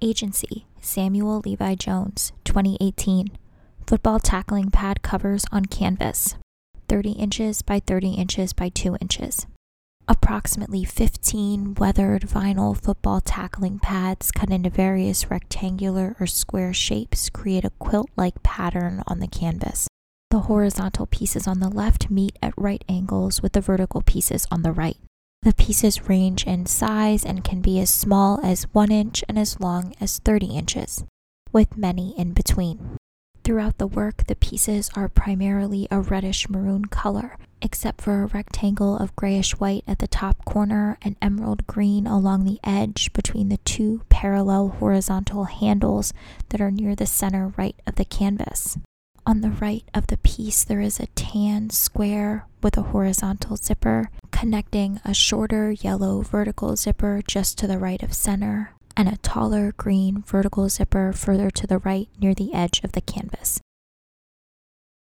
[0.00, 3.36] Agency Samuel Levi Jones, 2018.
[3.86, 6.36] Football tackling pad covers on canvas,
[6.88, 9.46] 30 inches by 30 inches by 2 inches.
[10.06, 17.64] Approximately 15 weathered vinyl football tackling pads cut into various rectangular or square shapes create
[17.64, 19.88] a quilt like pattern on the canvas.
[20.30, 24.62] The horizontal pieces on the left meet at right angles with the vertical pieces on
[24.62, 24.98] the right.
[25.42, 29.60] The pieces range in size and can be as small as 1 inch and as
[29.60, 31.04] long as 30 inches,
[31.52, 32.96] with many in between.
[33.44, 38.98] Throughout the work, the pieces are primarily a reddish maroon color, except for a rectangle
[38.98, 43.58] of grayish white at the top corner and emerald green along the edge between the
[43.58, 46.12] two parallel horizontal handles
[46.50, 48.76] that are near the center right of the canvas.
[49.24, 54.10] On the right of the piece, there is a tan square with a horizontal zipper
[54.38, 59.72] connecting a shorter yellow vertical zipper just to the right of center and a taller
[59.76, 63.60] green vertical zipper further to the right near the edge of the canvas.